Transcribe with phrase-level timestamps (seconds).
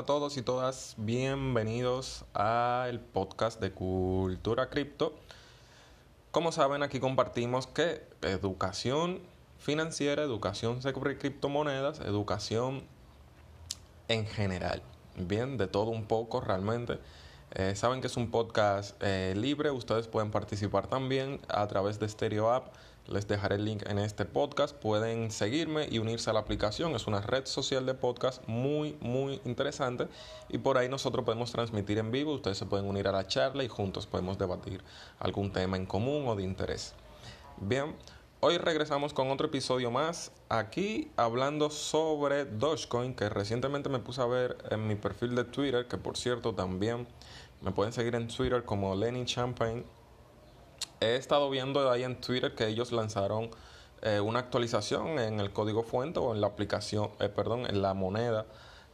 [0.00, 5.14] A todos y todas, bienvenidos al podcast de Cultura Cripto.
[6.30, 9.20] Como saben, aquí compartimos que educación
[9.58, 12.82] financiera, educación sobre criptomonedas, educación
[14.08, 14.80] en general.
[15.16, 16.98] Bien, de todo un poco realmente.
[17.50, 22.08] Eh, saben que es un podcast eh, libre, ustedes pueden participar también a través de
[22.08, 22.72] Stereo App
[23.10, 24.74] les dejaré el link en este podcast.
[24.76, 26.94] Pueden seguirme y unirse a la aplicación.
[26.94, 30.06] Es una red social de podcast muy, muy interesante.
[30.48, 32.32] Y por ahí nosotros podemos transmitir en vivo.
[32.32, 34.82] Ustedes se pueden unir a la charla y juntos podemos debatir
[35.18, 36.94] algún tema en común o de interés.
[37.56, 37.96] Bien,
[38.38, 40.30] hoy regresamos con otro episodio más.
[40.48, 45.88] Aquí hablando sobre Dogecoin, que recientemente me puse a ver en mi perfil de Twitter,
[45.88, 47.08] que por cierto también
[47.60, 49.84] me pueden seguir en Twitter como Lenny Champagne
[51.00, 53.50] he estado viendo ahí en Twitter que ellos lanzaron
[54.02, 57.94] eh, una actualización en el código fuente o en la aplicación, eh, perdón, en la
[57.94, 58.46] moneda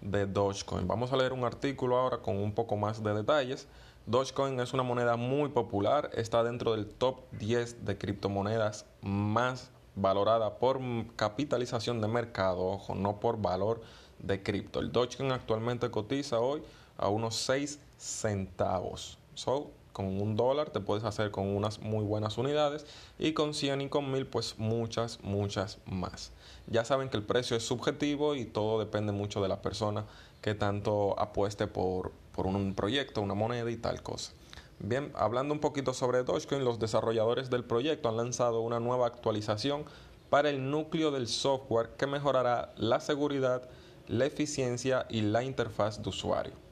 [0.00, 0.86] de Dogecoin.
[0.86, 3.66] Vamos a leer un artículo ahora con un poco más de detalles.
[4.06, 10.58] Dogecoin es una moneda muy popular, está dentro del top 10 de criptomonedas más valorada
[10.58, 10.80] por
[11.16, 13.80] capitalización de mercado, ojo, no por valor
[14.18, 14.80] de cripto.
[14.80, 16.62] El Dogecoin actualmente cotiza hoy
[16.98, 19.18] a unos 6 centavos.
[19.34, 22.84] So, con un dólar te puedes hacer con unas muy buenas unidades
[23.18, 26.32] y con 100 y con 1000 pues muchas, muchas más.
[26.66, 30.04] Ya saben que el precio es subjetivo y todo depende mucho de la persona
[30.42, 34.32] que tanto apueste por, por un proyecto, una moneda y tal cosa.
[34.80, 39.84] Bien, hablando un poquito sobre Dogecoin, los desarrolladores del proyecto han lanzado una nueva actualización
[40.28, 43.68] para el núcleo del software que mejorará la seguridad,
[44.08, 46.63] la eficiencia y la interfaz de usuario.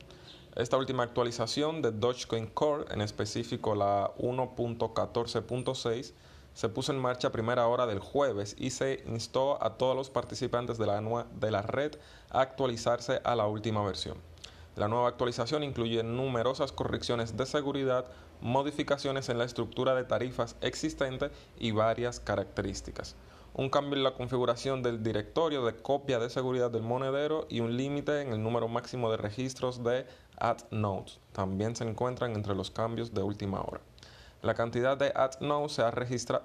[0.55, 6.12] Esta última actualización de Dogecoin Core, en específico la 1.14.6,
[6.53, 10.11] se puso en marcha a primera hora del jueves y se instó a todos los
[10.11, 11.92] participantes de la, de la red
[12.28, 14.19] a actualizarse a la última versión.
[14.77, 18.05] La nueva actualización incluye numerosas correcciones de seguridad,
[18.42, 23.17] modificaciones en la estructura de tarifas existente y varias características
[23.55, 27.77] un cambio en la configuración del directorio de copia de seguridad del monedero y un
[27.77, 30.07] límite en el número máximo de registros de
[30.39, 31.18] AdNodes.
[31.33, 33.80] También se encuentran entre los cambios de última hora.
[34.42, 35.92] La cantidad de AdNodes se ha,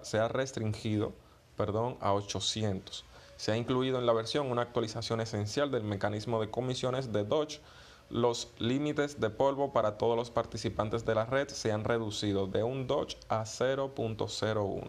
[0.01, 1.13] se ha restringido
[1.57, 3.03] perdón, a 800.
[3.35, 7.59] Se ha incluido en la versión una actualización esencial del mecanismo de comisiones de Doge.
[8.09, 12.63] Los límites de polvo para todos los participantes de la red se han reducido de
[12.63, 14.87] un Doge a 0.01.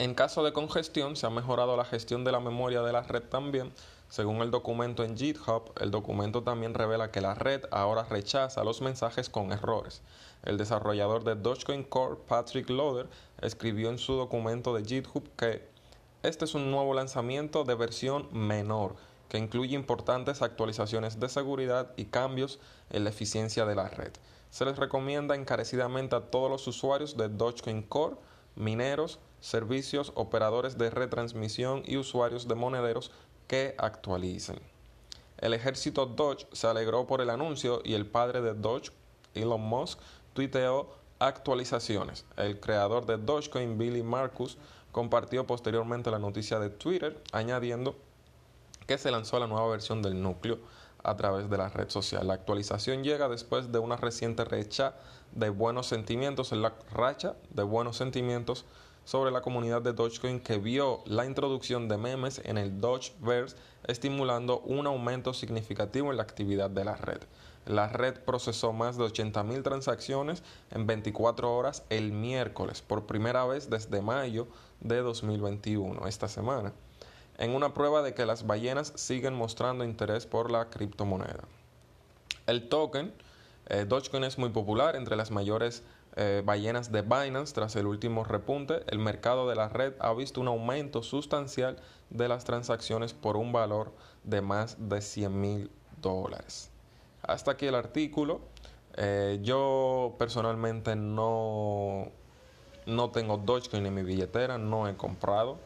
[0.00, 3.22] En caso de congestión, se ha mejorado la gestión de la memoria de la red
[3.22, 3.70] también.
[4.08, 8.80] Según el documento en GitHub, el documento también revela que la red ahora rechaza los
[8.80, 10.00] mensajes con errores.
[10.42, 13.08] El desarrollador de Dogecoin Core, Patrick Loader,
[13.42, 15.68] escribió en su documento de GitHub que
[16.22, 18.96] este es un nuevo lanzamiento de versión menor
[19.28, 24.12] que incluye importantes actualizaciones de seguridad y cambios en la eficiencia de la red.
[24.48, 28.16] Se les recomienda encarecidamente a todos los usuarios de Dogecoin Core,
[28.56, 33.10] mineros, servicios, operadores de retransmisión y usuarios de monederos
[33.46, 34.60] que actualicen.
[35.38, 38.92] El ejército Dodge se alegró por el anuncio y el padre de Dodge,
[39.34, 39.98] Elon Musk,
[40.34, 42.26] tuiteó actualizaciones.
[42.36, 44.58] El creador de Dogecoin, Billy Marcus,
[44.92, 47.94] compartió posteriormente la noticia de Twitter, añadiendo
[48.86, 50.58] que se lanzó la nueva versión del núcleo
[51.02, 52.26] a través de la red social.
[52.26, 54.94] La actualización llega después de una reciente recha
[55.32, 58.64] de buenos sentimientos en la racha de buenos sentimientos
[59.04, 63.56] sobre la comunidad de Dogecoin que vio la introducción de memes en el Dogeverse
[63.86, 67.20] estimulando un aumento significativo en la actividad de la red.
[67.66, 73.68] La red procesó más de 80.000 transacciones en 24 horas el miércoles, por primera vez
[73.68, 74.48] desde mayo
[74.80, 76.72] de 2021, esta semana,
[77.40, 81.44] en una prueba de que las ballenas siguen mostrando interés por la criptomoneda.
[82.46, 83.12] El token
[83.66, 85.82] eh, Dogecoin es muy popular entre las mayores
[86.16, 88.82] eh, ballenas de Binance tras el último repunte.
[88.88, 91.76] El mercado de la red ha visto un aumento sustancial
[92.10, 93.92] de las transacciones por un valor
[94.24, 95.70] de más de 100 mil
[96.02, 96.70] dólares.
[97.22, 98.40] Hasta aquí el artículo.
[98.96, 102.08] Eh, yo personalmente no,
[102.84, 105.58] no tengo Dogecoin en mi billetera, no he comprado.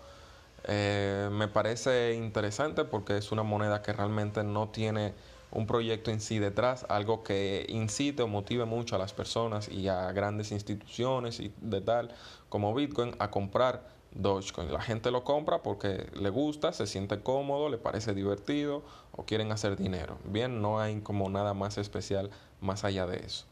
[0.67, 5.15] Me parece interesante porque es una moneda que realmente no tiene
[5.55, 9.89] un proyecto en sí detrás, algo que incite o motive mucho a las personas y
[9.89, 12.15] a grandes instituciones y de tal
[12.49, 14.73] como Bitcoin a comprar Dogecoin.
[14.73, 18.83] La gente lo compra porque le gusta, se siente cómodo, le parece divertido
[19.13, 20.19] o quieren hacer dinero.
[20.25, 22.31] Bien, no hay como nada más especial
[22.61, 23.47] más allá de eso.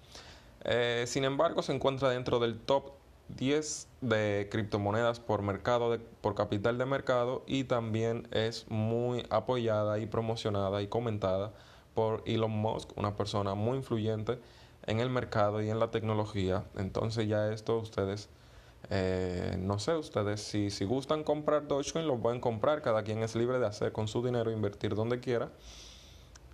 [0.64, 2.92] Eh, sin embargo, se encuentra dentro del top
[3.36, 10.06] 10 de criptomonedas por mercado por capital de mercado y también es muy apoyada y
[10.06, 11.52] promocionada y comentada
[11.94, 14.38] por Elon Musk, una persona muy influyente
[14.86, 16.64] en el mercado y en la tecnología.
[16.76, 18.28] Entonces ya esto ustedes,
[18.90, 22.82] eh, no sé, ustedes si, si gustan comprar Dogecoin, lo pueden comprar.
[22.82, 25.50] Cada quien es libre de hacer con su dinero, invertir donde quiera.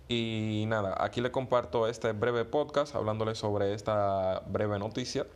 [0.07, 5.27] Y nada, aquí le comparto este breve podcast hablándole sobre esta breve noticia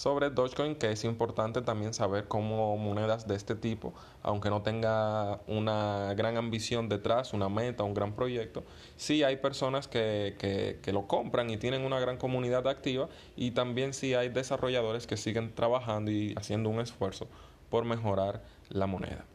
[0.00, 3.92] sobre Dogecoin, que es importante también saber cómo monedas de este tipo,
[4.22, 8.64] aunque no tenga una gran ambición detrás, una meta, un gran proyecto,
[8.96, 10.36] sí hay personas que,
[10.82, 15.18] que, lo compran y tienen una gran comunidad activa y también sí hay desarrolladores que
[15.18, 17.28] siguen trabajando y haciendo un esfuerzo
[17.68, 19.26] por mejorar la moneda.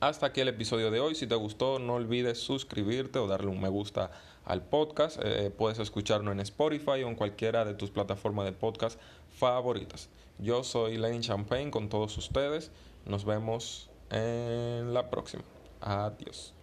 [0.00, 1.16] Hasta aquí el episodio de hoy.
[1.16, 4.12] Si te gustó, no olvides suscribirte o darle un me gusta
[4.44, 5.18] al podcast.
[5.24, 10.08] Eh, puedes escucharlo en Spotify o en cualquiera de tus plataformas de podcast favoritas.
[10.38, 12.70] Yo soy Lenin Champagne con todos ustedes.
[13.06, 15.42] Nos vemos en la próxima.
[15.80, 16.57] Adiós.